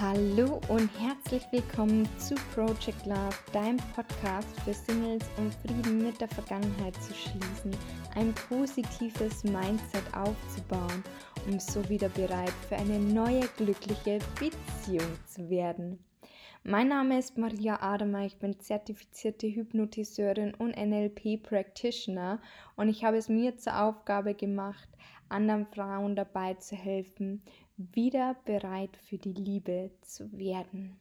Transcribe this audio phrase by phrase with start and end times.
[0.00, 6.26] Hallo und herzlich willkommen zu Project Love, deinem Podcast für Singles, um Frieden mit der
[6.26, 7.70] Vergangenheit zu schließen,
[8.16, 11.04] ein positives Mindset aufzubauen,
[11.46, 16.00] um so wieder bereit für eine neue glückliche Beziehung zu werden.
[16.64, 22.40] Mein Name ist Maria Ademer, ich bin zertifizierte Hypnotiseurin und NLP Practitioner
[22.74, 24.88] und ich habe es mir zur Aufgabe gemacht,
[25.28, 27.42] anderen Frauen dabei zu helfen,
[27.76, 30.96] wieder bereit für die Liebe zu werden.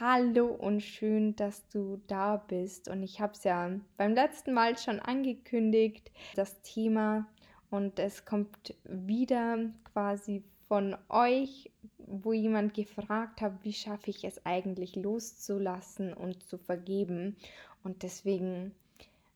[0.00, 2.88] Hallo und schön, dass du da bist.
[2.88, 7.26] Und ich habe es ja beim letzten Mal schon angekündigt, das Thema.
[7.70, 9.58] Und es kommt wieder
[9.92, 16.58] quasi von euch, wo jemand gefragt hat, wie schaffe ich es eigentlich loszulassen und zu
[16.58, 17.36] vergeben.
[17.82, 18.74] Und deswegen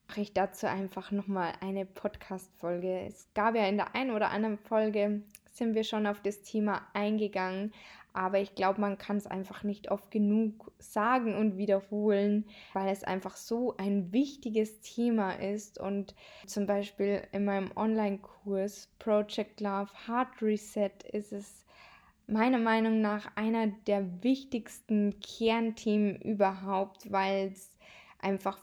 [0.07, 3.01] mache ich dazu einfach nochmal eine Podcast-Folge.
[3.07, 5.21] Es gab ja in der einen oder anderen Folge
[5.59, 7.71] sind wir schon auf das Thema eingegangen,
[8.13, 13.03] aber ich glaube, man kann es einfach nicht oft genug sagen und wiederholen, weil es
[13.03, 15.79] einfach so ein wichtiges Thema ist.
[15.79, 16.15] Und
[16.47, 21.65] zum Beispiel in meinem Online-Kurs Project Love Heart Reset ist es
[22.25, 27.71] meiner Meinung nach einer der wichtigsten Kernthemen überhaupt, weil es
[28.19, 28.59] einfach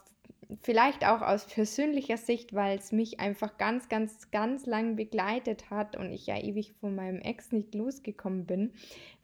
[0.61, 5.97] vielleicht auch aus persönlicher Sicht, weil es mich einfach ganz, ganz, ganz lang begleitet hat
[5.97, 8.73] und ich ja ewig von meinem Ex nicht losgekommen bin.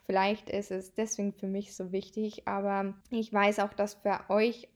[0.05, 4.67] Vielleicht ist es deswegen für mich so wichtig, aber ich weiß auch, dass für euch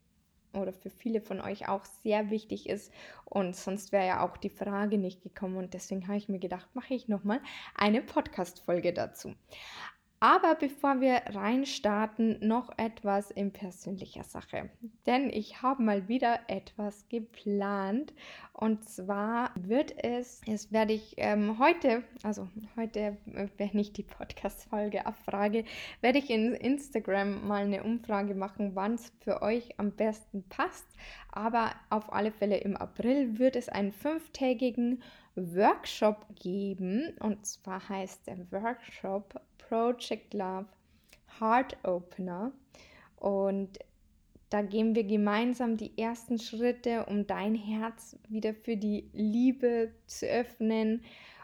[0.54, 2.92] oder für viele von euch auch sehr wichtig ist
[3.26, 6.68] und sonst wäre ja auch die Frage nicht gekommen und deswegen habe ich mir gedacht,
[6.74, 7.42] mache ich nochmal
[7.76, 9.34] eine Podcast-Folge dazu.
[10.20, 14.72] Aber bevor wir reinstarten, noch etwas in persönlicher Sache.
[15.06, 18.14] Denn ich habe mal wieder etwas geplant.
[18.52, 24.02] Und zwar wird es, es werde ich ähm, heute, also heute, äh, wenn ich die
[24.02, 25.66] Podcast-Folge abfrage,
[26.02, 30.88] werde ich in Instagram mal eine Umfrage machen, wann es für euch am besten passt.
[31.32, 35.04] Aber auf alle Fälle im April wird es einen fünftägigen
[35.36, 37.16] Workshop geben.
[37.20, 40.68] Und zwar heißt der Workshop Project Love
[41.40, 42.52] Heart Opener.
[43.18, 43.80] Und
[44.50, 50.26] da gehen wir gemeinsam die ersten Schritte, um dein Herz wieder für die Liebe zu
[50.26, 51.04] öffnen.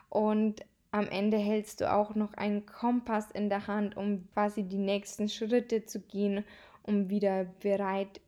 [0.10, 4.78] Und am Ende hältst du auch noch einen Kompass in der Hand, um quasi die
[4.78, 6.46] nächsten Schritte zu gehen,
[6.84, 8.22] um wieder bereit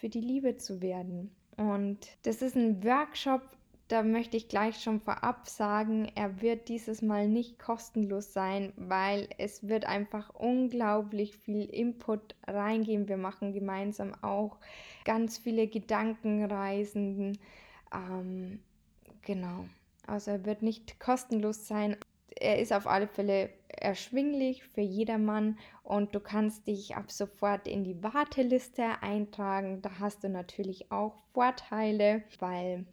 [0.00, 1.30] für die Liebe zu werden.
[1.56, 3.42] Und das ist ein Workshop,
[3.88, 9.28] da möchte ich gleich schon vorab sagen, er wird dieses Mal nicht kostenlos sein, weil
[9.38, 13.08] es wird einfach unglaublich viel Input reingehen.
[13.08, 14.58] Wir machen gemeinsam auch
[15.06, 17.38] ganz viele Gedankenreisen.
[17.94, 18.60] Ähm,
[19.22, 19.64] genau.
[20.06, 21.96] Also er wird nicht kostenlos sein.
[22.38, 27.84] Er ist auf alle Fälle erschwinglich für jedermann und du kannst dich ab sofort in
[27.84, 29.80] die Warteliste eintragen.
[29.80, 32.84] Da hast du natürlich auch Vorteile, weil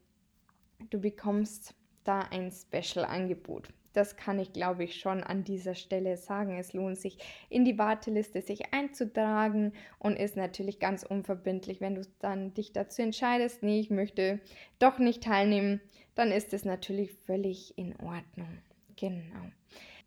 [0.90, 3.70] du bekommst da ein Special-Angebot.
[3.94, 6.58] Das kann ich, glaube ich, schon an dieser Stelle sagen.
[6.58, 7.18] Es lohnt sich,
[7.50, 11.80] in die Warteliste sich einzutragen und ist natürlich ganz unverbindlich.
[11.80, 14.42] Wenn du dann dich dazu entscheidest, nee, ich möchte
[14.80, 15.80] doch nicht teilnehmen,
[16.14, 18.60] dann ist es natürlich völlig in Ordnung.
[18.98, 19.52] Genau.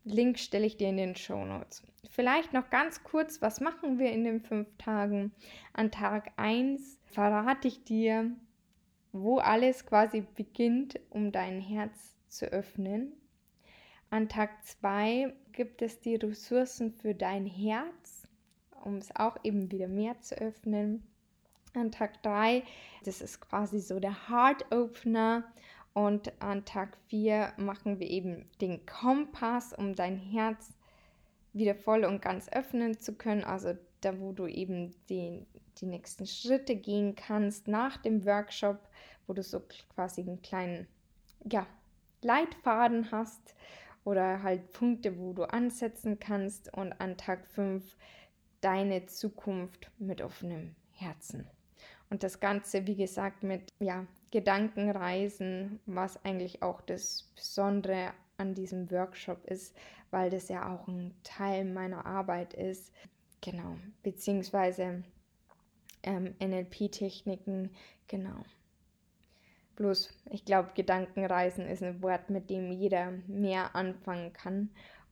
[0.03, 1.83] Link stelle ich dir in den Show Notes.
[2.09, 5.31] Vielleicht noch ganz kurz, was machen wir in den fünf Tagen?
[5.73, 8.31] An Tag 1 verrate ich dir,
[9.11, 13.13] wo alles quasi beginnt, um dein Herz zu öffnen.
[14.09, 18.27] An Tag 2 gibt es die Ressourcen für dein Herz,
[18.83, 21.03] um es auch eben wieder mehr zu öffnen.
[21.75, 22.63] An Tag 3,
[23.03, 25.43] das ist quasi so der Heart Opener.
[25.93, 30.71] Und an Tag 4 machen wir eben den Kompass, um dein Herz
[31.53, 33.43] wieder voll und ganz öffnen zu können.
[33.43, 35.45] Also da, wo du eben den,
[35.81, 38.79] die nächsten Schritte gehen kannst nach dem Workshop,
[39.27, 39.61] wo du so
[39.93, 40.87] quasi einen kleinen
[41.49, 41.65] ja,
[42.21, 43.55] Leitfaden hast
[44.03, 47.95] oder halt Punkte, wo du ansetzen kannst und an Tag 5
[48.61, 51.47] deine Zukunft mit offenem Herzen.
[52.09, 58.89] Und das Ganze, wie gesagt, mit ja, Gedankenreisen, was eigentlich auch das Besondere an diesem
[58.89, 59.75] Workshop ist,
[60.11, 62.91] weil das ja auch ein Teil meiner Arbeit ist.
[63.41, 65.03] Genau, beziehungsweise
[66.03, 67.69] ähm, NLP-Techniken,
[68.07, 68.43] genau.
[69.75, 74.69] Bloß, ich glaube, Gedankenreisen ist ein Wort, mit dem jeder mehr anfangen kann.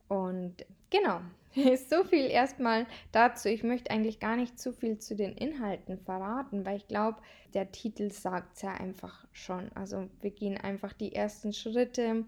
[0.08, 1.20] Und genau,
[1.88, 3.48] so viel erstmal dazu.
[3.48, 7.18] Ich möchte eigentlich gar nicht zu viel zu den Inhalten verraten, weil ich glaube,
[7.54, 9.70] der Titel sagt es ja einfach schon.
[9.74, 12.24] Also wir gehen einfach die ersten Schritte,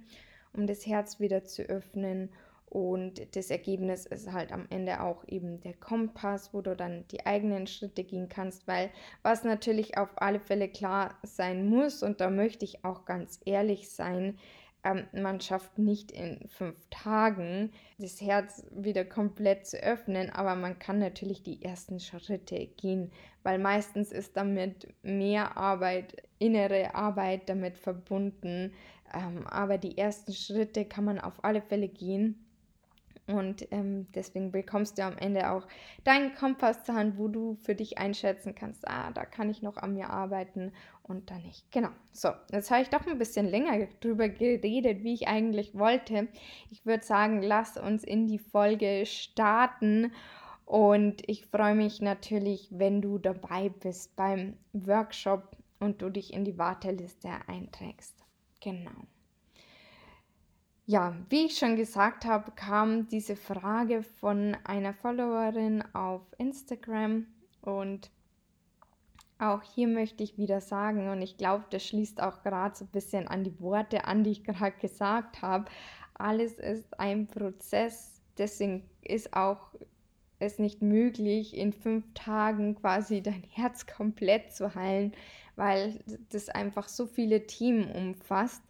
[0.53, 2.31] um das Herz wieder zu öffnen
[2.71, 7.27] Und das Ergebnis ist halt am Ende auch eben der Kompass, wo du dann die
[7.27, 8.91] eigenen Schritte gehen kannst, weil
[9.23, 13.91] was natürlich auf alle Fälle klar sein muss, und da möchte ich auch ganz ehrlich
[13.91, 14.39] sein,
[14.85, 20.79] ähm, man schafft nicht in fünf Tagen das Herz wieder komplett zu öffnen, aber man
[20.79, 23.11] kann natürlich die ersten Schritte gehen,
[23.43, 28.73] weil meistens ist damit mehr Arbeit, innere Arbeit damit verbunden.
[29.13, 32.47] Ähm, aber die ersten Schritte kann man auf alle Fälle gehen
[33.31, 35.67] und ähm, deswegen bekommst du am Ende auch
[36.05, 39.77] deinen Kompass zur Hand, wo du für dich einschätzen kannst, ah, da kann ich noch
[39.77, 40.73] an mir arbeiten
[41.03, 41.71] und da nicht.
[41.73, 41.91] Genau.
[42.13, 46.29] So, jetzt habe ich doch ein bisschen länger drüber geredet, wie ich eigentlich wollte.
[46.71, 50.13] Ich würde sagen, lass uns in die Folge starten.
[50.65, 56.45] Und ich freue mich natürlich, wenn du dabei bist beim Workshop und du dich in
[56.45, 58.15] die Warteliste einträgst.
[58.61, 58.93] Genau.
[60.91, 67.29] Ja, wie ich schon gesagt habe, kam diese Frage von einer Followerin auf Instagram
[67.63, 68.11] und
[69.39, 72.91] auch hier möchte ich wieder sagen, und ich glaube, das schließt auch gerade so ein
[72.91, 75.67] bisschen an die Worte an, die ich gerade gesagt habe.
[76.15, 79.69] Alles ist ein Prozess, deswegen ist auch
[80.41, 85.13] es nicht möglich, in fünf Tagen quasi dein Herz komplett zu heilen,
[85.55, 88.65] weil das einfach so viele Themen umfasst.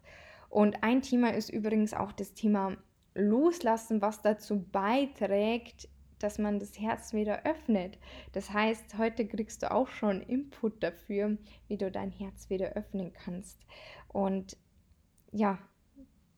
[0.51, 2.75] Und ein Thema ist übrigens auch das Thema
[3.15, 5.87] Loslassen, was dazu beiträgt,
[6.19, 7.97] dass man das Herz wieder öffnet.
[8.33, 11.37] Das heißt, heute kriegst du auch schon Input dafür,
[11.69, 13.61] wie du dein Herz wieder öffnen kannst.
[14.09, 14.57] Und
[15.31, 15.57] ja,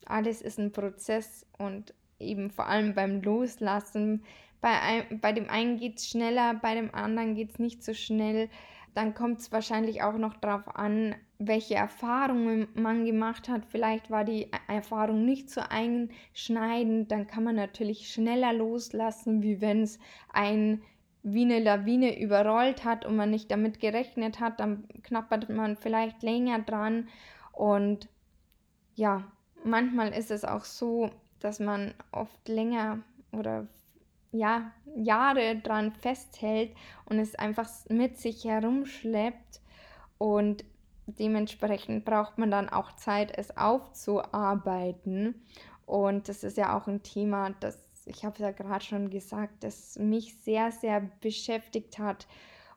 [0.06, 4.24] alles ist ein Prozess und eben vor allem beim Loslassen.
[4.62, 7.95] Bei, ein, bei dem einen geht es schneller, bei dem anderen geht es nicht so
[7.95, 8.48] schnell.
[8.94, 13.66] Dann kommt es wahrscheinlich auch noch darauf an, welche Erfahrungen man gemacht hat.
[13.66, 17.12] Vielleicht war die Erfahrung nicht so einschneidend.
[17.12, 20.00] Dann kann man natürlich schneller loslassen, wie wenn es
[20.31, 20.81] ein
[21.25, 24.60] wie eine Lawine überrollt hat und man nicht damit gerechnet hat.
[24.60, 27.07] Dann knappert man vielleicht länger dran.
[27.54, 28.10] Und
[28.95, 29.24] ja,
[29.63, 31.10] manchmal ist es auch so,
[31.40, 33.00] dass man oft länger
[33.31, 33.68] oder
[34.33, 36.75] ja, Jahre dran festhält
[37.06, 39.62] und es einfach mit sich herumschleppt
[40.18, 40.65] und
[41.06, 45.35] dementsprechend braucht man dann auch Zeit, es aufzuarbeiten.
[45.85, 49.97] Und das ist ja auch ein Thema, das ich habe ja gerade schon gesagt, das
[49.97, 52.27] mich sehr, sehr beschäftigt hat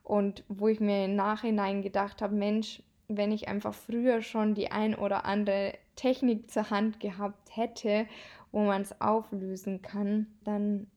[0.03, 4.71] und wo ich mir im Nachhinein gedacht habe, Mensch, wenn ich einfach früher schon die
[4.71, 8.07] ein oder andere Technik zur Hand gehabt hätte,
[8.51, 10.87] wo man es auflösen kann, dann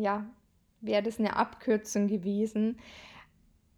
[0.00, 0.24] ja,
[0.80, 2.78] wäre das eine Abkürzung gewesen.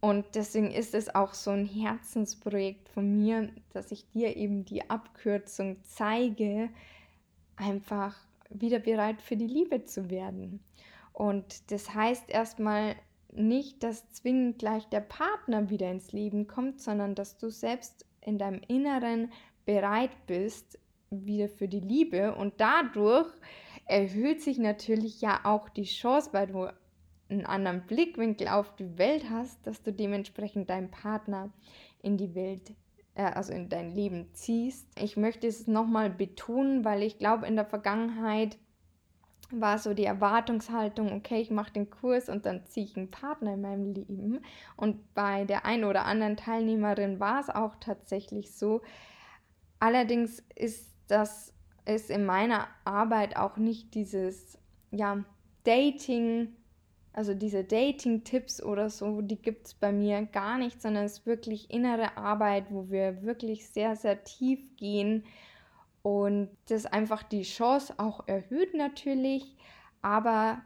[0.00, 4.90] Und deswegen ist es auch so ein Herzensprojekt von mir, dass ich dir eben die
[4.90, 6.70] Abkürzung zeige,
[7.56, 8.16] einfach
[8.50, 10.60] wieder bereit für die Liebe zu werden.
[11.12, 12.96] Und das heißt erstmal
[13.32, 18.38] nicht, dass zwingend gleich der Partner wieder ins Leben kommt, sondern dass du selbst in
[18.38, 19.32] deinem Inneren
[19.64, 20.78] bereit bist,
[21.10, 23.28] wieder für die Liebe und dadurch
[23.86, 26.68] erhöht sich natürlich ja auch die Chance, weil du
[27.28, 31.50] einen anderen Blickwinkel auf die Welt hast, dass du dementsprechend deinen Partner
[32.02, 32.72] in die Welt,
[33.14, 34.86] äh, also in dein Leben ziehst.
[35.00, 38.58] Ich möchte es nochmal betonen, weil ich glaube, in der Vergangenheit
[39.50, 43.54] war so die Erwartungshaltung, okay, ich mache den Kurs und dann ziehe ich einen Partner
[43.54, 44.40] in meinem Leben.
[44.76, 48.80] Und bei der einen oder anderen Teilnehmerin war es auch tatsächlich so.
[49.78, 51.52] Allerdings ist das
[51.84, 54.58] ist in meiner Arbeit auch nicht dieses,
[54.90, 55.24] ja,
[55.64, 56.54] Dating,
[57.12, 61.26] also diese Dating-Tipps oder so, die gibt es bei mir gar nicht, sondern es ist
[61.26, 65.24] wirklich innere Arbeit, wo wir wirklich sehr, sehr tief gehen
[66.02, 69.56] und das einfach die Chance auch erhöht natürlich,
[70.00, 70.62] aber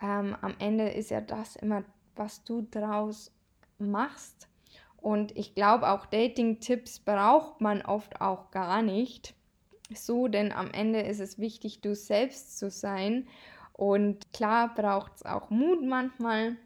[0.00, 1.84] ähm, am Ende ist ja das immer,
[2.16, 3.32] was du draus
[3.78, 4.48] machst.
[4.96, 9.34] Und ich glaube, auch Dating-Tipps braucht man oft auch gar nicht
[9.98, 13.26] so, denn am Ende ist es wichtig, du selbst zu sein.
[13.72, 16.56] Und klar braucht es auch Mut manchmal,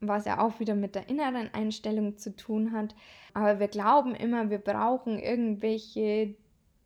[0.00, 2.94] was ja auch wieder mit der inneren Einstellung zu tun hat.
[3.34, 6.34] Aber wir glauben immer, wir brauchen irgendwelche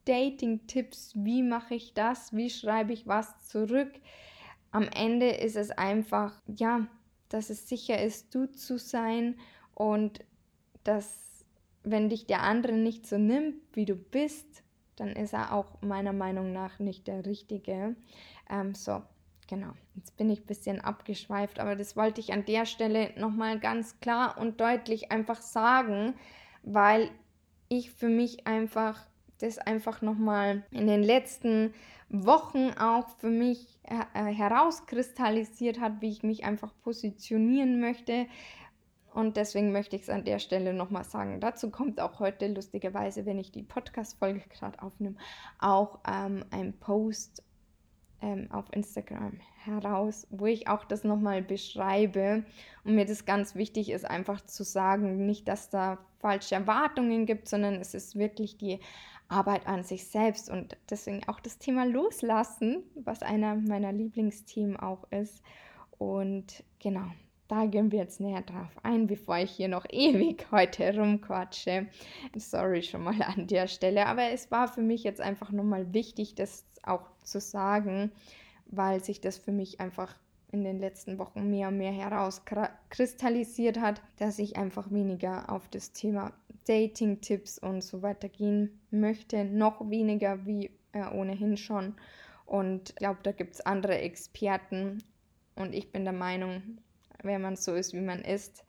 [0.04, 1.12] Dating-Tipps.
[1.14, 2.34] Wie mache ich das?
[2.34, 3.92] Wie schreibe ich was zurück?
[4.70, 6.86] Am Ende ist es einfach, ja,
[7.28, 9.36] dass es sicher ist, du zu sein
[9.74, 10.24] und
[10.84, 11.44] dass,
[11.82, 14.62] wenn dich der andere nicht so nimmt, wie du bist,
[15.00, 17.96] dann ist er auch meiner Meinung nach nicht der Richtige.
[18.50, 19.02] Ähm, so,
[19.48, 19.72] genau.
[19.94, 23.98] Jetzt bin ich ein bisschen abgeschweift, aber das wollte ich an der Stelle nochmal ganz
[24.00, 26.14] klar und deutlich einfach sagen,
[26.62, 27.10] weil
[27.68, 29.06] ich für mich einfach
[29.38, 31.72] das einfach nochmal in den letzten
[32.10, 38.26] Wochen auch für mich äh, herauskristallisiert hat, wie ich mich einfach positionieren möchte.
[39.12, 41.40] Und deswegen möchte ich es an der Stelle nochmal sagen.
[41.40, 45.16] Dazu kommt auch heute lustigerweise, wenn ich die Podcast-Folge gerade aufnehme,
[45.58, 47.42] auch ähm, ein Post
[48.22, 52.44] ähm, auf Instagram heraus, wo ich auch das nochmal beschreibe.
[52.84, 57.48] Und mir das ganz wichtig ist, einfach zu sagen, nicht, dass da falsche Erwartungen gibt,
[57.48, 58.80] sondern es ist wirklich die
[59.28, 65.04] Arbeit an sich selbst und deswegen auch das Thema Loslassen, was einer meiner Lieblingsthemen auch
[65.12, 65.42] ist.
[65.98, 67.06] Und genau,
[67.50, 71.86] da gehen wir jetzt näher drauf ein, bevor ich hier noch ewig heute rumquatsche.
[72.36, 76.34] Sorry schon mal an der Stelle, aber es war für mich jetzt einfach nochmal wichtig,
[76.34, 78.12] das auch zu sagen,
[78.66, 80.14] weil sich das für mich einfach
[80.52, 85.92] in den letzten Wochen mehr und mehr herauskristallisiert hat, dass ich einfach weniger auf das
[85.92, 86.32] Thema
[86.66, 91.94] Dating-Tipps und so weiter gehen möchte, noch weniger wie äh, ohnehin schon.
[92.46, 95.02] Und ich glaube, da gibt es andere Experten
[95.54, 96.78] und ich bin der Meinung,
[97.22, 98.64] wenn man so ist, wie man ist,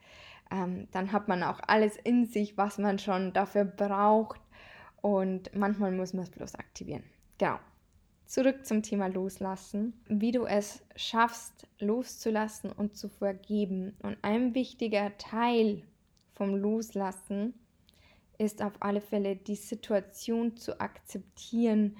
[0.52, 4.42] ähm, dann hat man auch alles in sich, was man schon dafür braucht.
[5.02, 7.04] Und manchmal muss man es bloß aktivieren.
[7.38, 7.58] Genau.
[8.26, 9.94] Zurück zum Thema Loslassen.
[10.08, 13.96] Wie du es schaffst, loszulassen und zu vergeben.
[14.04, 15.84] Und ein wichtiger Teil
[16.34, 17.54] vom Loslassen
[18.38, 21.98] ist auf alle Fälle die Situation zu akzeptieren,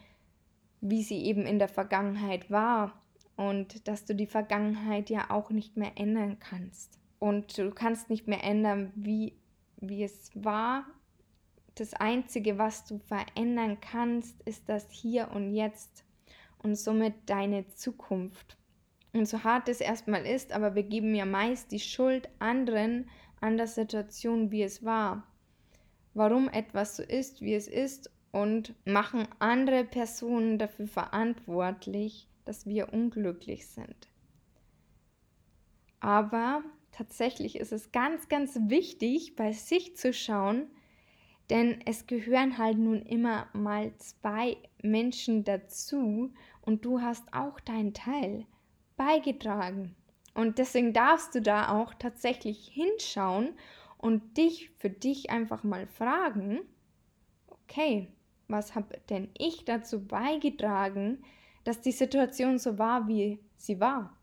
[0.80, 3.01] wie sie eben in der Vergangenheit war
[3.42, 7.00] und dass du die Vergangenheit ja auch nicht mehr ändern kannst.
[7.18, 9.34] Und du kannst nicht mehr ändern, wie,
[9.78, 10.86] wie es war.
[11.74, 16.06] Das Einzige, was du verändern kannst, ist das Hier und Jetzt
[16.60, 18.58] und somit deine Zukunft.
[19.12, 23.58] Und so hart es erstmal ist, aber wir geben ja meist die Schuld anderen an
[23.58, 25.24] der Situation, wie es war.
[26.14, 32.94] Warum etwas so ist, wie es ist und machen andere Personen dafür verantwortlich, dass wir
[32.94, 34.08] unglücklich sind.
[36.00, 40.68] Aber tatsächlich ist es ganz, ganz wichtig, bei sich zu schauen,
[41.50, 47.94] denn es gehören halt nun immer mal zwei Menschen dazu und du hast auch deinen
[47.94, 48.46] Teil
[48.96, 49.96] beigetragen.
[50.34, 53.50] Und deswegen darfst du da auch tatsächlich hinschauen
[53.98, 56.62] und dich für dich einfach mal fragen,
[57.48, 58.08] okay,
[58.48, 61.24] was habe denn ich dazu beigetragen,
[61.64, 64.16] dass die Situation so war, wie sie war?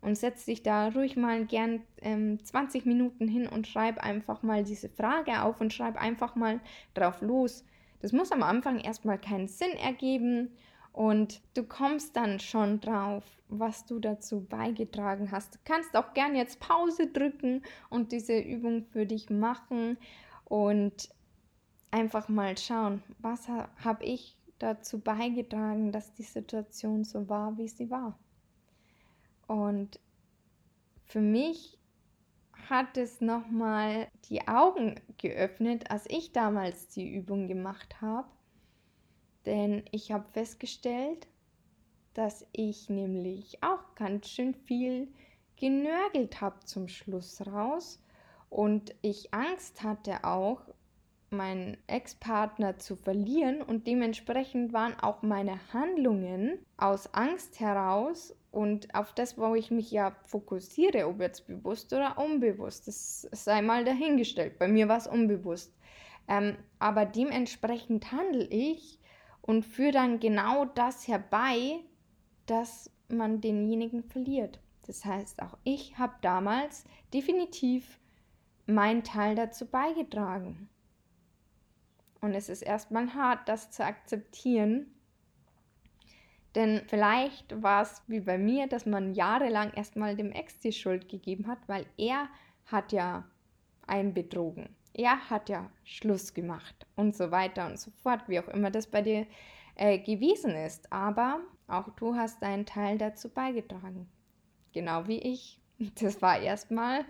[0.00, 4.62] Und setz dich da ruhig mal gern ähm, 20 Minuten hin und schreib einfach mal
[4.62, 6.60] diese Frage auf und schreib einfach mal
[6.92, 7.64] drauf los.
[8.00, 10.50] Das muss am Anfang erstmal keinen Sinn ergeben
[10.92, 15.54] und du kommst dann schon drauf, was du dazu beigetragen hast.
[15.54, 19.96] Du kannst auch gern jetzt Pause drücken und diese Übung für dich machen
[20.44, 21.08] und
[21.90, 27.90] einfach mal schauen, was habe ich dazu beigetragen, dass die Situation so war, wie sie
[27.90, 28.18] war.
[29.46, 30.00] Und
[31.04, 31.78] für mich
[32.68, 38.28] hat es nochmal die Augen geöffnet, als ich damals die Übung gemacht habe
[39.46, 41.26] denn ich habe festgestellt,
[42.14, 45.12] dass ich nämlich auch ganz schön viel
[45.56, 48.00] genörgelt habe zum Schluss raus
[48.48, 50.62] und ich Angst hatte auch,
[51.36, 59.12] meinen Ex-Partner zu verlieren und dementsprechend waren auch meine Handlungen aus Angst heraus und auf
[59.12, 64.58] das, wo ich mich ja fokussiere, ob jetzt bewusst oder unbewusst, das sei mal dahingestellt.
[64.58, 65.74] Bei mir war es unbewusst.
[66.28, 69.00] Ähm, aber dementsprechend handle ich
[69.42, 71.80] und führe dann genau das herbei,
[72.46, 74.60] dass man denjenigen verliert.
[74.86, 77.98] Das heißt, auch ich habe damals definitiv
[78.66, 80.68] meinen Teil dazu beigetragen.
[82.24, 84.86] Und es ist erstmal hart, das zu akzeptieren.
[86.54, 91.08] Denn vielleicht war es wie bei mir, dass man jahrelang erstmal dem Ex die Schuld
[91.08, 92.28] gegeben hat, weil er
[92.66, 93.24] hat ja
[93.86, 98.48] einen betrogen er hat ja Schluss gemacht und so weiter und so fort, wie auch
[98.48, 99.26] immer das bei dir
[99.74, 100.90] äh, gewesen ist.
[100.92, 104.08] Aber auch du hast deinen Teil dazu beigetragen.
[104.72, 105.60] Genau wie ich.
[106.00, 107.04] Das war erstmal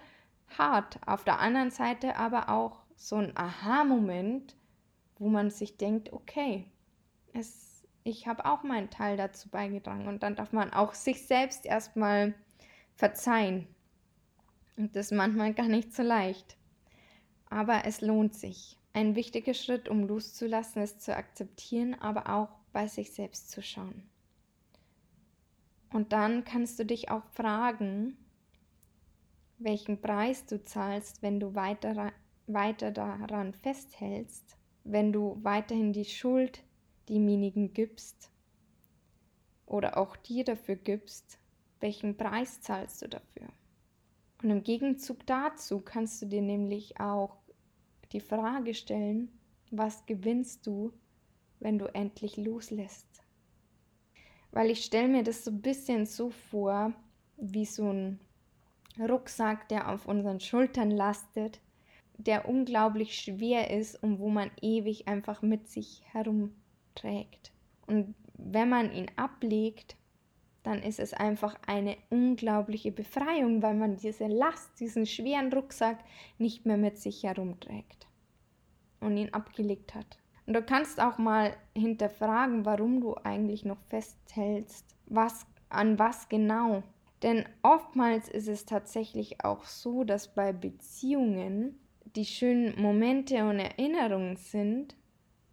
[0.56, 0.98] hart.
[1.06, 4.56] Auf der anderen Seite aber auch so ein Aha-Moment,
[5.24, 6.66] wo man sich denkt, okay,
[7.32, 10.06] es, ich habe auch meinen Teil dazu beigetragen.
[10.06, 12.34] Und dann darf man auch sich selbst erstmal
[12.94, 13.66] verzeihen.
[14.76, 16.56] Und das ist manchmal gar nicht so leicht
[17.54, 18.76] aber es lohnt sich.
[18.92, 24.02] Ein wichtiger Schritt, um loszulassen, ist zu akzeptieren, aber auch bei sich selbst zu schauen.
[25.92, 28.16] Und dann kannst du dich auch fragen,
[29.58, 32.12] welchen Preis du zahlst, wenn du weiter,
[32.48, 36.62] weiter daran festhältst wenn du weiterhin die Schuld
[37.08, 38.30] demjenigen gibst
[39.66, 41.38] oder auch dir dafür gibst,
[41.80, 43.48] welchen Preis zahlst du dafür?
[44.42, 47.36] Und im Gegenzug dazu kannst du dir nämlich auch
[48.12, 49.30] die Frage stellen,
[49.70, 50.92] was gewinnst du,
[51.60, 53.08] wenn du endlich loslässt?
[54.52, 56.92] Weil ich stelle mir das so ein bisschen so vor,
[57.36, 58.20] wie so ein
[58.98, 61.60] Rucksack, der auf unseren Schultern lastet,
[62.16, 67.52] der unglaublich schwer ist und wo man ewig einfach mit sich herumträgt.
[67.86, 69.96] Und wenn man ihn ablegt,
[70.62, 75.98] dann ist es einfach eine unglaubliche Befreiung, weil man diese Last, diesen schweren Rucksack
[76.38, 78.08] nicht mehr mit sich herumträgt
[79.00, 80.18] und ihn abgelegt hat.
[80.46, 86.82] Und du kannst auch mal hinterfragen, warum du eigentlich noch festhältst, was an was genau.
[87.22, 91.78] Denn oftmals ist es tatsächlich auch so, dass bei Beziehungen
[92.16, 94.96] die schönen Momente und Erinnerungen sind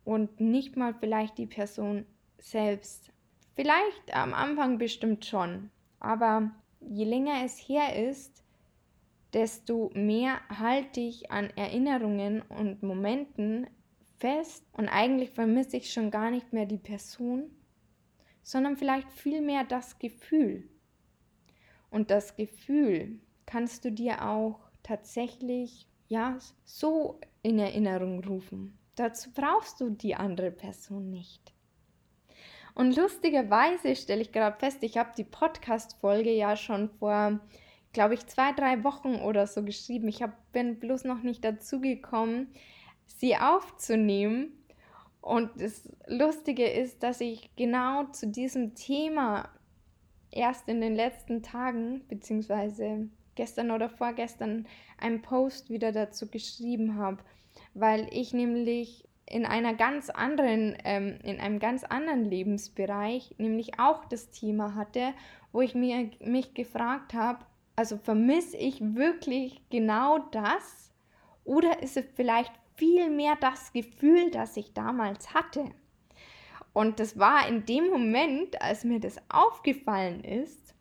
[0.03, 2.06] und nicht mal vielleicht die Person
[2.38, 3.12] selbst.
[3.56, 8.44] Vielleicht am Anfang bestimmt schon, aber je länger es her ist,
[9.34, 13.68] desto mehr halte ich an Erinnerungen und Momenten
[14.18, 17.50] fest und eigentlich vermisse ich schon gar nicht mehr die Person,
[18.44, 20.70] sondern vielleicht vielmehr das Gefühl.
[21.89, 28.77] Und das Gefühl kannst du dir auch tatsächlich ja so in Erinnerung rufen.
[28.96, 31.53] Dazu brauchst du die andere Person nicht.
[32.75, 37.39] Und lustigerweise stelle ich gerade fest, ich habe die Podcast-Folge ja schon vor,
[37.94, 40.08] glaube ich, zwei, drei Wochen oder so geschrieben.
[40.10, 42.53] Ich hab, bin bloß noch nicht dazu gekommen,
[43.08, 44.51] sie aufzunehmen.
[45.22, 49.50] Und das Lustige ist, dass ich genau zu diesem Thema
[50.30, 57.17] erst in den letzten Tagen, beziehungsweise gestern oder vorgestern, einen Post wieder dazu geschrieben habe,
[57.73, 64.05] weil ich nämlich in einer ganz anderen, ähm, in einem ganz anderen Lebensbereich, nämlich auch
[64.05, 65.13] das Thema hatte,
[65.51, 70.91] wo ich mir, mich gefragt habe, also vermisse ich wirklich genau das
[71.45, 75.65] oder ist es vielleicht viel mehr das Gefühl, das ich damals hatte?
[76.73, 80.73] Und das war in dem Moment, als mir das aufgefallen ist,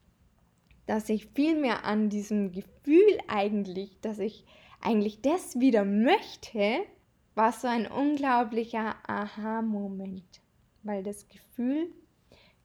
[0.90, 4.44] dass ich viel mehr an diesem Gefühl eigentlich, dass ich
[4.80, 6.80] eigentlich das wieder möchte,
[7.36, 10.40] war so ein unglaublicher Aha-Moment,
[10.82, 11.94] weil das Gefühl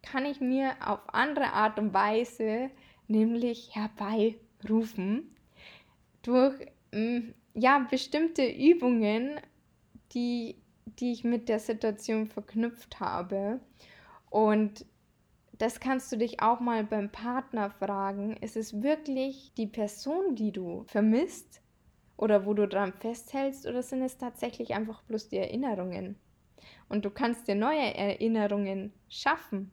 [0.01, 2.71] kann ich mir auf andere Art und Weise
[3.07, 5.35] nämlich herbeirufen
[6.23, 6.55] durch
[6.93, 9.39] mm, ja bestimmte Übungen,
[10.13, 10.55] die,
[10.97, 13.59] die ich mit der Situation verknüpft habe.
[14.31, 14.83] Und
[15.57, 18.37] das kannst du dich auch mal beim Partner fragen.
[18.37, 21.61] Ist es wirklich die Person, die du vermisst?
[22.17, 26.17] oder wo du dran festhältst oder sind es tatsächlich einfach bloß die Erinnerungen?
[26.87, 29.71] Und du kannst dir neue Erinnerungen schaffen.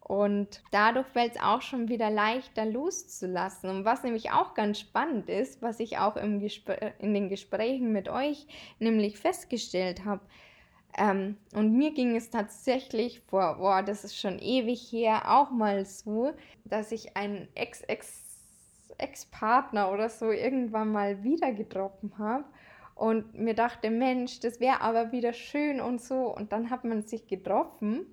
[0.00, 3.68] Und dadurch fällt es auch schon wieder leichter loszulassen.
[3.68, 6.40] Und was nämlich auch ganz spannend ist, was ich auch im
[6.98, 8.46] in den Gesprächen mit euch
[8.78, 10.22] nämlich festgestellt habe,
[10.96, 15.84] ähm, und mir ging es tatsächlich vor, boah, das ist schon ewig her, auch mal
[15.84, 16.32] so,
[16.64, 18.24] dass ich einen Ex-Ex
[19.00, 22.44] Ex-Partner oder so irgendwann mal wieder getroffen habe
[22.98, 26.34] und mir dachte, Mensch, das wäre aber wieder schön und so.
[26.34, 28.06] Und dann hat man sich getroffen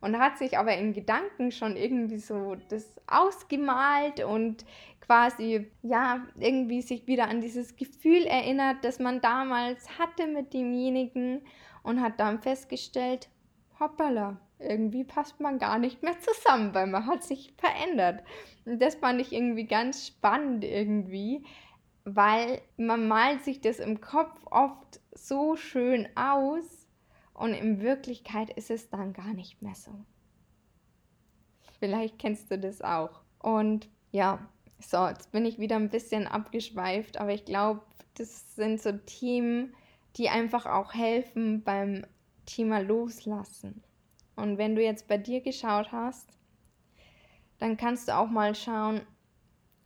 [0.00, 4.64] und hat sich aber in Gedanken schon irgendwie so das ausgemalt und
[5.02, 11.42] quasi, ja, irgendwie sich wieder an dieses Gefühl erinnert, das man damals hatte mit demjenigen
[11.82, 13.28] und hat dann festgestellt,
[13.78, 18.22] hoppala, irgendwie passt man gar nicht mehr zusammen, weil man hat sich verändert.
[18.64, 21.44] Und das fand ich irgendwie ganz spannend irgendwie,
[22.04, 26.88] weil man malt sich das im Kopf oft so schön aus
[27.34, 29.92] und in Wirklichkeit ist es dann gar nicht mehr so.
[31.78, 33.22] Vielleicht kennst du das auch.
[33.40, 34.38] Und ja,
[34.78, 37.82] so, jetzt bin ich wieder ein bisschen abgeschweift, aber ich glaube,
[38.14, 39.74] das sind so Themen,
[40.16, 42.06] die einfach auch helfen beim
[42.46, 43.82] Thema Loslassen.
[44.36, 46.28] Und wenn du jetzt bei dir geschaut hast,
[47.58, 49.02] dann kannst du auch mal schauen,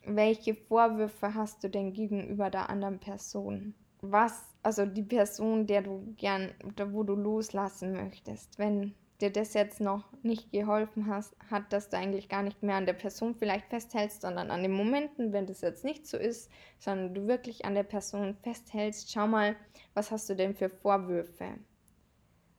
[0.05, 3.75] welche Vorwürfe hast du denn gegenüber der anderen Person?
[4.01, 6.55] Was, also die Person, der du gern,
[6.91, 11.97] wo du loslassen möchtest, wenn dir das jetzt noch nicht geholfen hast, hat, dass du
[11.97, 15.63] eigentlich gar nicht mehr an der Person vielleicht festhältst, sondern an den Momenten, wenn das
[15.63, 19.57] jetzt nicht so ist, sondern du wirklich an der Person festhältst, schau mal,
[19.95, 21.59] was hast du denn für Vorwürfe?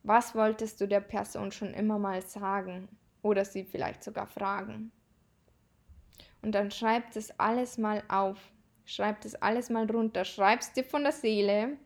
[0.03, 2.87] Was wolltest du der Person schon immer mal sagen
[3.21, 4.91] oder sie vielleicht sogar fragen?
[6.41, 8.37] Und dann schreib das alles mal auf.
[8.85, 10.23] Schreib das alles mal runter.
[10.23, 11.77] Schreib es dir von der Seele.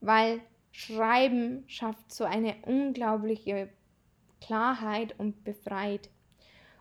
[0.00, 3.70] weil Schreiben schafft so eine unglaubliche
[4.44, 6.10] Klarheit und befreit.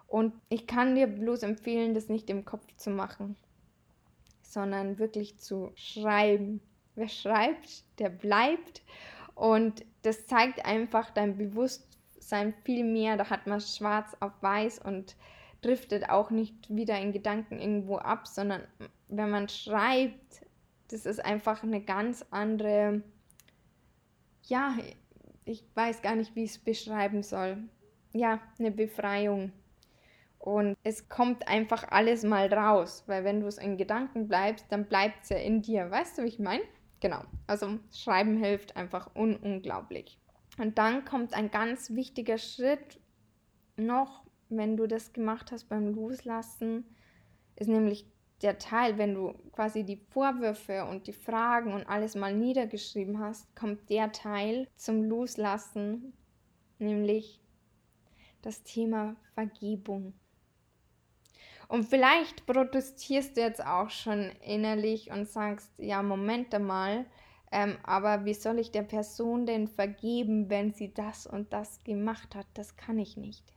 [0.08, 3.36] Und ich kann dir bloß empfehlen, das nicht im Kopf zu machen,
[4.42, 6.62] sondern wirklich zu schreiben.
[6.96, 8.84] Wer schreibt, der bleibt.
[9.34, 13.18] Und das zeigt einfach dein Bewusstsein viel mehr.
[13.18, 15.16] Da hat man schwarz auf weiß und
[15.62, 18.62] driftet auch nicht wieder in Gedanken irgendwo ab, sondern
[19.08, 20.42] wenn man schreibt,
[20.90, 23.02] das ist einfach eine ganz andere,
[24.44, 24.76] ja,
[25.46, 27.58] ich weiß gar nicht, wie ich es beschreiben soll.
[28.14, 29.52] Ja, eine Befreiung.
[30.40, 34.86] Und es kommt einfach alles mal raus, weil wenn du es in Gedanken bleibst, dann
[34.86, 35.90] bleibt es ja in dir.
[35.90, 36.64] Weißt du, wie ich meine?
[37.00, 37.22] Genau.
[37.48, 40.20] Also Schreiben hilft einfach un unglaublich.
[40.58, 43.00] Und dann kommt ein ganz wichtiger Schritt
[43.78, 46.86] noch, wenn du das gemacht hast beim Loslassen,
[47.56, 48.06] ist nämlich
[48.44, 53.56] der Teil, wenn du quasi die Vorwürfe und die Fragen und alles mal niedergeschrieben hast,
[53.56, 56.14] kommt der Teil zum Loslassen,
[56.80, 57.42] nämlich
[58.42, 60.14] das Thema Vergebung.
[61.68, 67.06] Und vielleicht protestierst du jetzt auch schon innerlich und sagst, ja, Moment mal,
[67.52, 72.36] ähm, aber wie soll ich der Person denn vergeben, wenn sie das und das gemacht
[72.36, 72.48] hat?
[72.54, 73.54] Das kann ich nicht.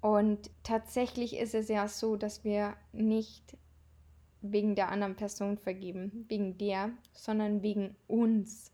[0.00, 3.56] Und tatsächlich ist es ja so, dass wir nicht
[4.42, 8.72] wegen der anderen Person vergeben, wegen der, sondern wegen uns.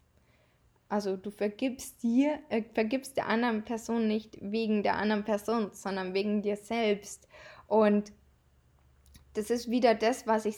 [0.89, 6.15] Also du vergibst dir, äh, vergibst der anderen Person nicht wegen der anderen Person, sondern
[6.15, 7.27] wegen dir selbst.
[7.67, 8.13] Und
[9.35, 10.57] das ist wieder das, was ich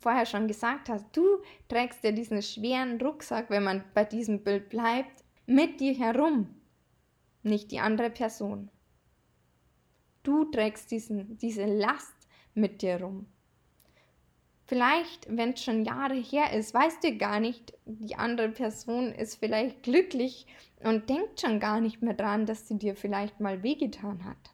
[0.00, 1.04] vorher schon gesagt habe.
[1.12, 1.24] Du
[1.68, 6.54] trägst ja diesen schweren Rucksack, wenn man bei diesem Bild bleibt, mit dir herum,
[7.42, 8.68] nicht die andere Person.
[10.28, 13.24] Du trägst diesen, diese Last mit dir rum.
[14.66, 19.36] Vielleicht, wenn es schon Jahre her ist, weißt du gar nicht, die andere Person ist
[19.36, 20.46] vielleicht glücklich
[20.84, 24.52] und denkt schon gar nicht mehr dran, dass sie dir vielleicht mal wehgetan hat.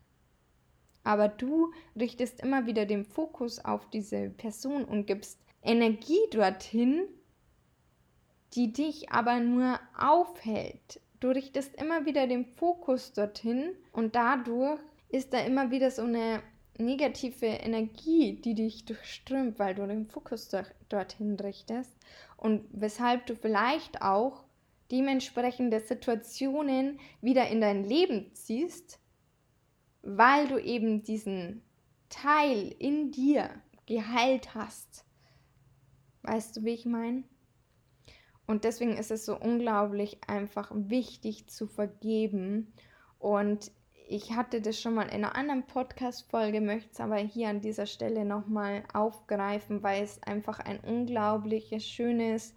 [1.03, 7.09] Aber du richtest immer wieder den Fokus auf diese Person und gibst Energie dorthin,
[8.53, 11.01] die dich aber nur aufhält.
[11.19, 14.79] Du richtest immer wieder den Fokus dorthin und dadurch
[15.15, 16.43] ist da immer wieder so eine
[16.77, 20.51] negative Energie, die dich durchströmt, weil du den Fokus
[20.89, 21.97] dorthin richtest
[22.37, 24.43] und weshalb du vielleicht auch
[24.91, 28.99] dementsprechende Situationen wieder in dein Leben ziehst,
[30.03, 31.63] weil du eben diesen
[32.09, 33.51] Teil in dir
[33.87, 35.05] geheilt hast.
[36.23, 37.23] Weißt du, wie ich meine?
[38.47, 42.75] Und deswegen ist es so unglaublich einfach wichtig zu vergeben
[43.21, 43.71] und
[44.07, 47.87] ich hatte das schon mal in einer anderen Podcast-Folge, möchte es aber hier an dieser
[47.87, 52.55] Stelle nochmal aufgreifen, weil es einfach ein unglaubliches, schönes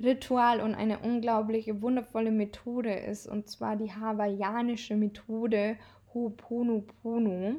[0.00, 3.26] Ritual und eine unglaubliche, wundervolle Methode ist.
[3.26, 5.76] Und zwar die hawaiianische Methode
[6.12, 7.56] Ho'oponopono.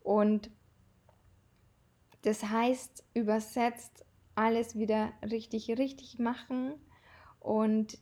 [0.00, 0.50] Und
[2.22, 6.74] das heißt übersetzt alles wieder richtig, richtig machen
[7.38, 7.98] und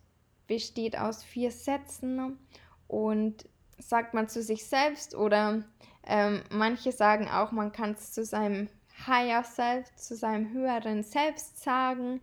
[0.47, 2.39] besteht aus vier Sätzen
[2.87, 3.49] und
[3.89, 5.65] sagt man zu sich selbst oder
[6.05, 8.69] ähm, manche sagen auch, man kann es zu seinem
[9.07, 12.21] Higher Self, zu seinem höheren Selbst sagen.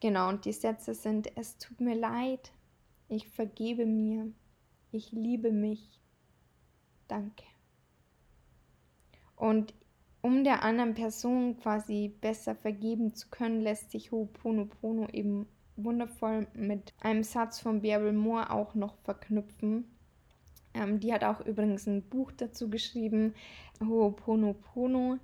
[0.00, 2.52] Genau, und die Sätze sind, es tut mir leid,
[3.08, 4.32] ich vergebe mir,
[4.92, 6.00] ich liebe mich,
[7.08, 7.44] danke.
[9.36, 9.74] Und
[10.22, 16.94] um der anderen Person quasi besser vergeben zu können, lässt sich Ho'oponopono eben wundervoll mit
[17.00, 19.95] einem Satz von Bärbel Moore auch noch verknüpfen.
[20.76, 23.34] Ähm, die hat auch übrigens ein Buch dazu geschrieben,
[23.80, 25.18] Ho'oponopono.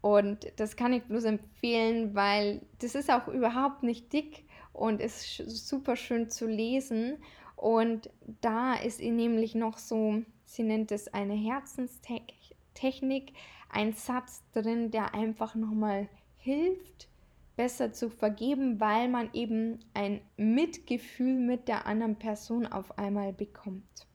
[0.00, 5.36] Und das kann ich bloß empfehlen, weil das ist auch überhaupt nicht dick und ist
[5.36, 7.18] super schön zu lesen.
[7.56, 13.32] Und da ist sie nämlich noch so, sie nennt es eine Herzenstechnik,
[13.70, 17.08] ein Satz drin, der einfach nochmal hilft,
[17.56, 24.08] besser zu vergeben, weil man eben ein Mitgefühl mit der anderen Person auf einmal bekommt.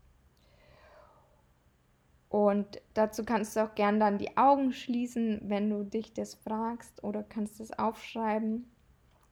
[2.29, 7.03] Und dazu kannst du auch gern dann die Augen schließen, wenn du dich das fragst
[7.03, 8.69] oder kannst es aufschreiben.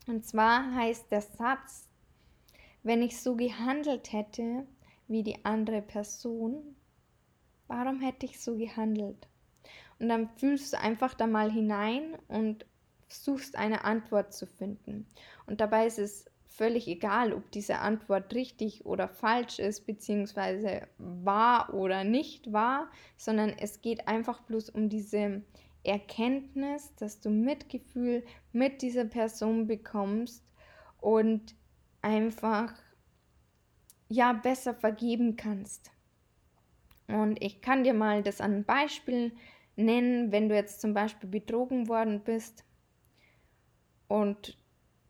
[0.08, 1.90] Und zwar heißt der Satz,
[2.84, 4.66] wenn ich so gehandelt hätte
[5.08, 6.76] wie die andere Person,
[7.68, 9.28] warum hätte ich so gehandelt?
[10.00, 12.66] Und dann fühlst du einfach da mal hinein und
[13.08, 15.08] suchst eine Antwort zu finden.
[15.48, 21.74] Und dabei ist es völlig egal, ob diese Antwort richtig oder falsch ist, beziehungsweise wahr
[21.74, 25.44] oder nicht wahr, sondern es geht einfach bloß um diese
[25.84, 30.44] Erkenntnis, dass du Mitgefühl mit dieser Person bekommst
[31.00, 31.56] und
[32.02, 32.74] einfach
[34.08, 35.92] ja besser vergeben kannst.
[37.08, 39.36] Und ich kann dir mal das an einem Beispiel
[39.76, 42.64] nennen, wenn du jetzt zum Beispiel betrogen worden bist
[44.08, 44.58] und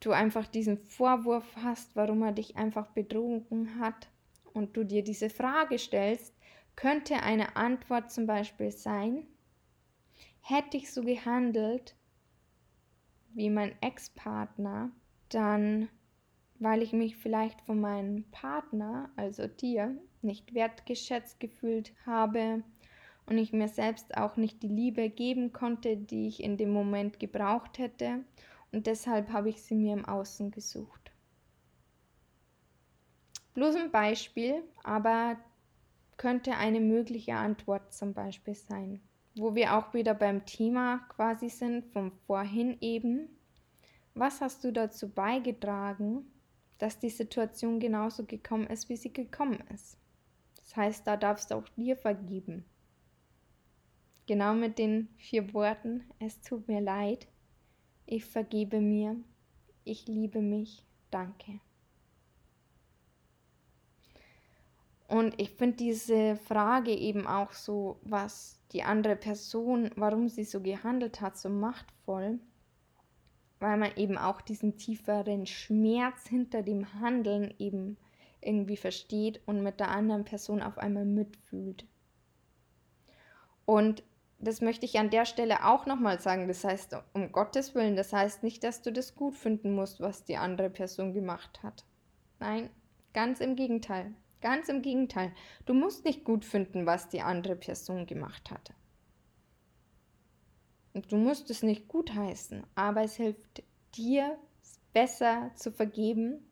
[0.00, 4.08] du einfach diesen Vorwurf hast, warum er dich einfach betrogen hat
[4.52, 6.34] und du dir diese Frage stellst,
[6.76, 9.26] könnte eine Antwort zum Beispiel sein,
[10.40, 11.94] hätte ich so gehandelt
[13.32, 14.90] wie mein Ex-Partner,
[15.28, 15.88] dann,
[16.58, 22.62] weil ich mich vielleicht von meinem Partner, also dir, nicht wertgeschätzt gefühlt habe
[23.26, 27.18] und ich mir selbst auch nicht die Liebe geben konnte, die ich in dem Moment
[27.20, 28.24] gebraucht hätte
[28.72, 31.12] und deshalb habe ich sie mir im Außen gesucht.
[33.54, 35.38] Bloß ein Beispiel, aber
[36.16, 39.00] könnte eine mögliche Antwort zum Beispiel sein.
[39.34, 43.28] Wo wir auch wieder beim Thema quasi sind, vom vorhin eben.
[44.14, 46.30] Was hast du dazu beigetragen,
[46.78, 49.98] dass die Situation genauso gekommen ist, wie sie gekommen ist?
[50.56, 52.64] Das heißt, da darfst du auch dir vergeben.
[54.26, 57.28] Genau mit den vier Worten, es tut mir leid,
[58.06, 59.16] ich vergebe mir,
[59.84, 61.60] ich liebe mich, danke.
[65.08, 70.60] Und ich finde diese Frage eben auch so, was die andere Person, warum sie so
[70.60, 72.40] gehandelt hat, so machtvoll,
[73.60, 77.96] weil man eben auch diesen tieferen Schmerz hinter dem Handeln eben
[78.40, 81.86] irgendwie versteht und mit der anderen Person auf einmal mitfühlt.
[83.64, 84.02] Und
[84.38, 86.48] das möchte ich an der Stelle auch nochmal sagen.
[86.48, 90.24] Das heißt, um Gottes Willen, das heißt nicht, dass du das gut finden musst, was
[90.24, 91.84] die andere Person gemacht hat.
[92.38, 92.70] Nein,
[93.14, 94.14] ganz im Gegenteil.
[94.42, 95.32] Ganz im Gegenteil.
[95.64, 98.74] Du musst nicht gut finden, was die andere Person gemacht hat.
[100.92, 103.62] Und du musst es nicht gut heißen, aber es hilft
[103.96, 104.38] dir
[104.92, 106.46] besser zu vergeben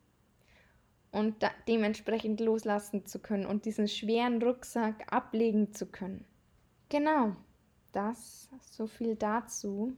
[1.13, 1.37] und
[1.69, 6.25] dementsprechend loslassen zu können und diesen schweren Rucksack ablegen zu können.
[6.89, 7.37] Genau,
[7.95, 9.97] das, so viel dazu.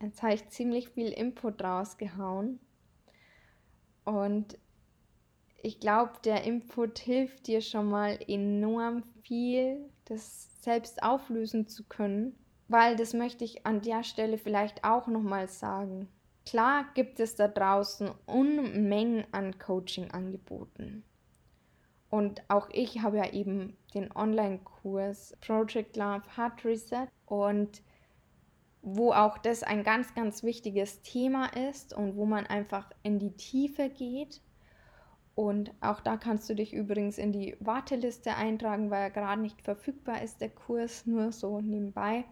[0.00, 2.60] Jetzt habe ich ziemlich viel Input rausgehauen.
[4.04, 4.58] Und
[5.60, 12.36] ich glaube, der Input hilft dir schon mal enorm viel, das selbst auflösen zu können,
[12.68, 16.08] weil das möchte ich an der Stelle vielleicht auch nochmal sagen.
[16.46, 21.04] Klar gibt es da draußen Unmengen an Coaching-Angeboten.
[22.10, 27.08] Und auch ich habe ja eben den Online-Kurs Project Love Heart Reset.
[27.26, 27.82] Und
[28.82, 33.32] wo auch das ein ganz, ganz wichtiges Thema ist und wo man einfach in die
[33.32, 34.40] Tiefe geht.
[35.34, 39.62] Und auch da kannst du dich übrigens in die Warteliste eintragen, weil er gerade nicht
[39.62, 42.24] verfügbar ist, der Kurs, nur so nebenbei.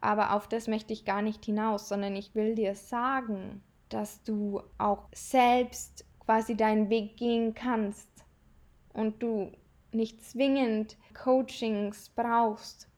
[0.00, 4.62] Aber auf das möchte ich gar nicht hinaus, sondern ich will dir sagen, dass du
[4.76, 8.07] auch selbst quasi deinen Weg gehen kannst
[8.92, 9.52] und du
[9.92, 12.88] nicht zwingend Coachings brauchst.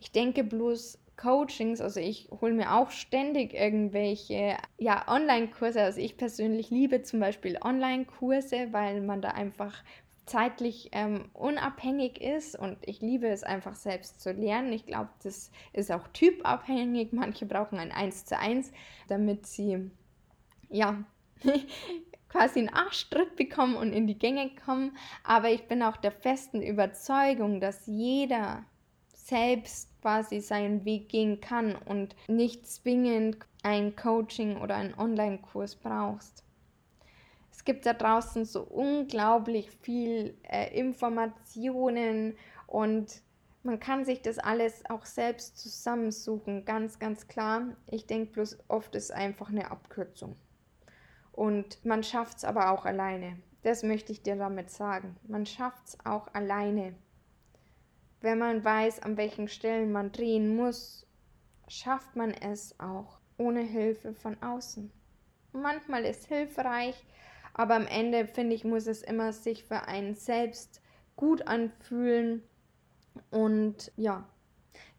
[0.00, 5.82] Ich denke bloß, Coachings, also ich hole mir auch ständig irgendwelche ja, Online-Kurse.
[5.82, 9.82] Also ich persönlich liebe zum Beispiel Online-Kurse, weil man da einfach
[10.26, 14.72] zeitlich ähm, unabhängig ist und ich liebe es einfach selbst zu lernen.
[14.72, 17.12] Ich glaube, das ist auch typabhängig.
[17.12, 18.70] Manche brauchen ein 1 zu 1,
[19.08, 19.90] damit sie
[20.68, 21.02] ja
[22.28, 24.96] quasi einen Arschtritt bekommen und in die Gänge kommen.
[25.24, 28.64] Aber ich bin auch der festen Überzeugung, dass jeder
[29.12, 36.44] selbst quasi seinen Weg gehen kann und nicht zwingend ein Coaching oder einen Online-Kurs brauchst.
[37.50, 42.36] Es gibt da draußen so unglaublich viel äh, Informationen
[42.66, 43.22] und
[43.64, 47.76] man kann sich das alles auch selbst zusammensuchen, ganz, ganz klar.
[47.90, 50.36] Ich denke bloß, oft ist einfach eine Abkürzung.
[51.38, 53.38] Und man schafft es aber auch alleine.
[53.62, 55.14] Das möchte ich dir damit sagen.
[55.28, 56.96] Man schafft es auch alleine.
[58.20, 61.06] Wenn man weiß, an welchen Stellen man drehen muss,
[61.68, 64.90] schafft man es auch ohne Hilfe von außen.
[65.52, 67.06] Manchmal ist hilfreich,
[67.54, 70.82] aber am Ende finde ich, muss es immer sich für einen selbst
[71.14, 72.42] gut anfühlen
[73.30, 74.28] und ja.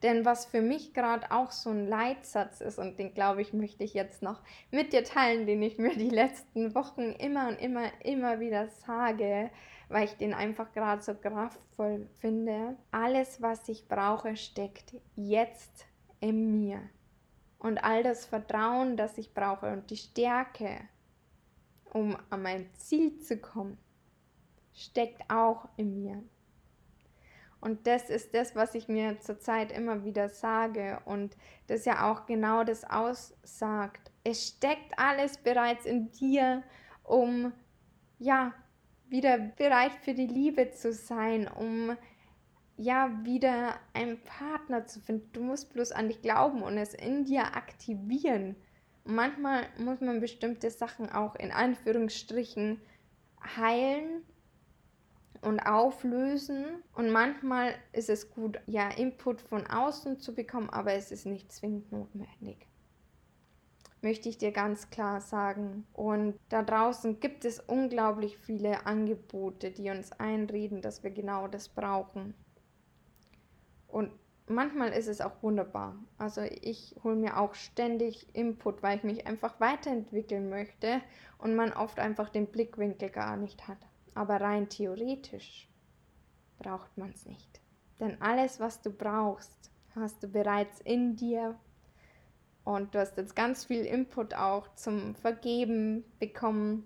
[0.02, 3.84] Denn was für mich gerade auch so ein Leitsatz ist, und den glaube ich, möchte
[3.84, 7.90] ich jetzt noch mit dir teilen, den ich mir die letzten Wochen immer und immer,
[8.04, 9.52] immer wieder sage,
[9.90, 12.78] weil ich den einfach gerade so kraftvoll finde.
[12.92, 15.86] Alles, was ich brauche, steckt jetzt
[16.20, 16.82] in mir.
[17.58, 20.80] Und all das Vertrauen, das ich brauche und die Stärke,
[21.92, 23.78] um an mein Ziel zu kommen,
[24.74, 26.24] steckt auch in mir.
[27.62, 31.36] Und das ist das, was ich mir zurzeit immer wieder sage und
[31.68, 34.12] das ja auch genau das aussagt.
[34.24, 36.64] Es steckt alles bereits in dir,
[37.04, 37.52] um
[38.18, 38.54] ja
[39.10, 41.98] wieder bereit für die Liebe zu sein, um
[42.78, 45.30] ja wieder einen Partner zu finden.
[45.34, 48.56] Du musst bloß an dich glauben und es in dir aktivieren.
[49.04, 52.80] Und manchmal muss man bestimmte Sachen auch in Anführungsstrichen
[53.58, 54.24] heilen
[55.42, 56.84] und auflösen.
[56.94, 61.52] Und manchmal ist es gut, ja, Input von außen zu bekommen, aber es ist nicht
[61.52, 62.68] zwingend notwendig.
[64.02, 65.86] Möchte ich dir ganz klar sagen.
[65.94, 71.68] Und da draußen gibt es unglaublich viele Angebote, die uns einreden, dass wir genau das
[71.68, 72.34] brauchen.
[73.88, 74.12] Und
[74.48, 75.96] manchmal ist es auch wunderbar.
[76.18, 81.02] Also ich hole mir auch ständig Input, weil ich mich einfach weiterentwickeln möchte
[81.38, 83.89] und man oft einfach den Blickwinkel gar nicht hat.
[84.20, 85.70] Aber rein theoretisch
[86.58, 87.62] braucht man es nicht.
[88.02, 91.58] Denn alles, was du brauchst, hast du bereits in dir.
[92.66, 96.86] Und du hast jetzt ganz viel Input auch zum Vergeben bekommen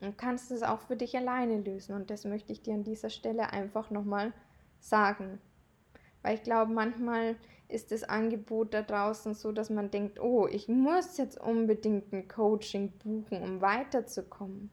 [0.00, 1.94] und kannst es auch für dich alleine lösen.
[1.94, 4.32] Und das möchte ich dir an dieser Stelle einfach nochmal
[4.80, 5.42] sagen.
[6.22, 7.36] Weil ich glaube, manchmal
[7.68, 12.26] ist das Angebot da draußen so, dass man denkt, oh, ich muss jetzt unbedingt ein
[12.26, 14.70] Coaching buchen, um weiterzukommen.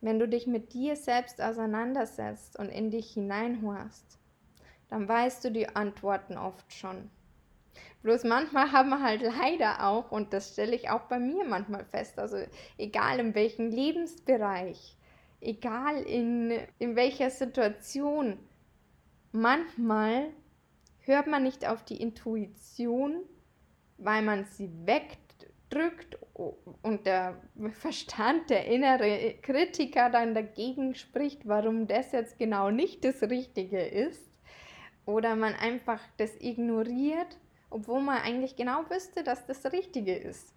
[0.00, 4.18] Wenn du dich mit dir selbst auseinandersetzt und in dich hineinhorst,
[4.88, 7.10] dann weißt du die Antworten oft schon.
[8.02, 11.84] Bloß manchmal haben wir halt leider auch, und das stelle ich auch bei mir manchmal
[11.84, 12.38] fest, also
[12.78, 14.96] egal in welchem Lebensbereich,
[15.40, 18.38] egal in, in welcher Situation,
[19.32, 20.28] manchmal
[21.00, 23.22] hört man nicht auf die Intuition,
[23.98, 27.40] weil man sie wegdrückt und der
[27.72, 34.30] Verstand, der innere Kritiker dann dagegen spricht, warum das jetzt genau nicht das Richtige ist.
[35.06, 37.38] Oder man einfach das ignoriert,
[37.70, 40.52] obwohl man eigentlich genau wüsste, dass das Richtige ist.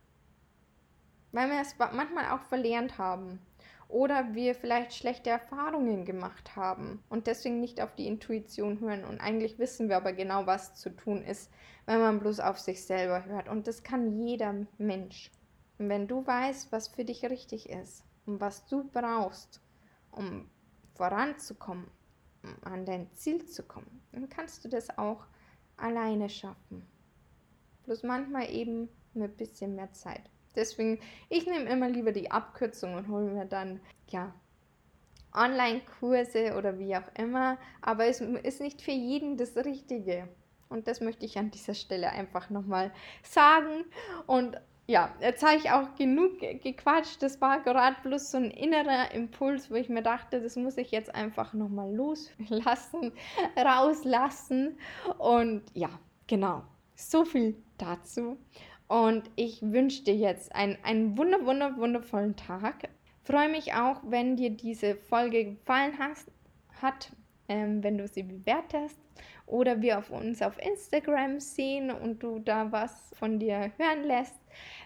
[1.32, 3.40] Weil wir es manchmal auch verlernt haben
[3.88, 9.06] oder wir vielleicht schlechte Erfahrungen gemacht haben und deswegen nicht auf die Intuition hören.
[9.06, 11.52] Und eigentlich wissen wir aber genau, was zu tun ist,
[11.86, 13.48] wenn man bloß auf sich selber hört.
[13.48, 15.32] Und das kann jeder Mensch.
[15.80, 19.62] Und wenn du weißt, was für dich richtig ist und was du brauchst,
[20.12, 20.50] um
[20.94, 21.88] voranzukommen,
[22.44, 25.26] um an dein Ziel zu kommen, dann kannst du das auch
[25.78, 26.86] alleine schaffen.
[27.86, 30.22] Bloß manchmal eben mit ein bisschen mehr Zeit.
[30.56, 34.34] Deswegen, ich nehme immer lieber die Abkürzung und hole mir dann, ja,
[35.34, 37.58] Online-Kurse oder wie auch immer.
[37.82, 40.28] Aber es ist nicht für jeden das Richtige.
[40.70, 42.92] Und das möchte ich an dieser Stelle einfach nochmal
[43.24, 43.86] sagen.
[44.28, 44.60] Und
[44.90, 47.22] ja, jetzt habe ich auch genug gequatscht.
[47.22, 50.90] Das war gerade bloß so ein innerer Impuls, wo ich mir dachte, das muss ich
[50.90, 53.12] jetzt einfach nochmal loslassen,
[53.56, 54.80] rauslassen.
[55.20, 55.92] Und ja,
[56.26, 56.64] genau.
[56.96, 58.38] So viel dazu.
[58.88, 62.90] Und ich wünsche dir jetzt einen, einen wunder, wunder, wundervollen Tag.
[63.22, 66.32] Freue mich auch, wenn dir diese Folge gefallen hast,
[66.82, 67.12] hat,
[67.48, 69.00] ähm, wenn du sie bewertest
[69.50, 74.36] oder wir auf uns auf Instagram sehen und du da was von dir hören lässt.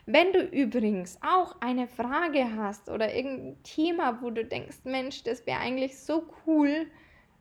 [0.06, 5.45] Wenn du übrigens auch eine Frage hast oder irgendein Thema, wo du denkst, Mensch, das
[5.45, 6.88] wäre eigentlich so cool,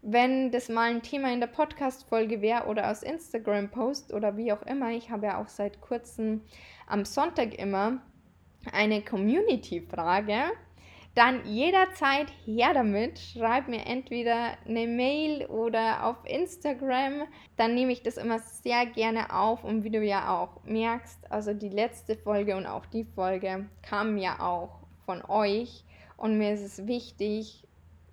[0.02, 4.62] wenn das mal ein Thema in der Podcast-Folge wäre oder aus Instagram-Post oder wie auch
[4.62, 6.42] immer, ich habe ja auch seit kurzem
[6.88, 8.02] am Sonntag immer
[8.72, 10.50] eine Community-Frage,
[11.14, 13.18] dann jederzeit her damit.
[13.18, 17.24] Schreib mir entweder eine Mail oder auf Instagram.
[17.56, 19.62] Dann nehme ich das immer sehr gerne auf.
[19.62, 24.16] Und wie du ja auch merkst, also die letzte Folge und auch die Folge kamen
[24.16, 25.84] ja auch von euch.
[26.16, 27.64] Und mir ist es wichtig,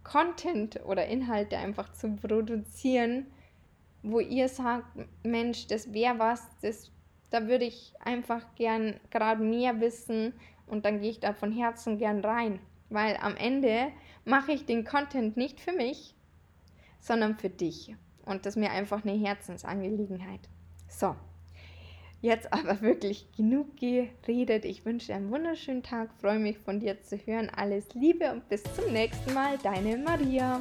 [0.03, 3.27] Content oder Inhalte einfach zu produzieren,
[4.01, 4.87] wo ihr sagt,
[5.23, 6.91] Mensch, das wäre was, das,
[7.29, 10.33] da würde ich einfach gern gerade mehr wissen
[10.67, 12.59] und dann gehe ich da von Herzen gern rein.
[12.89, 13.91] Weil am Ende
[14.25, 16.15] mache ich den Content nicht für mich,
[16.99, 17.95] sondern für dich.
[18.25, 20.41] Und das ist mir einfach eine Herzensangelegenheit.
[20.87, 21.15] So,
[22.21, 24.65] Jetzt aber wirklich genug geredet.
[24.65, 27.49] Ich wünsche dir einen wunderschönen Tag, freue mich von dir zu hören.
[27.49, 30.59] Alles Liebe und bis zum nächsten Mal, deine Maria.